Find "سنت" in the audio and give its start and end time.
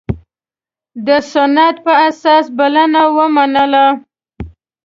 1.31-1.75